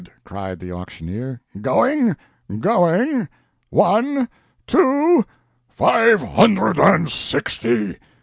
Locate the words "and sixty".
6.79-7.99